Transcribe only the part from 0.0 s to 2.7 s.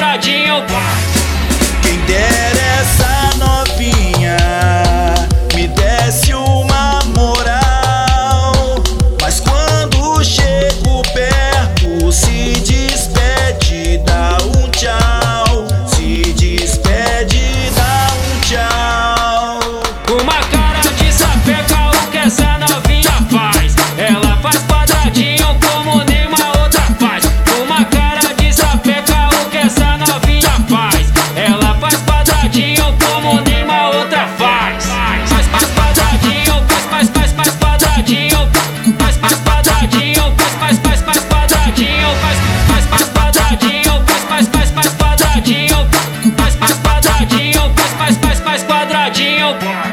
quadradinho. Quem dera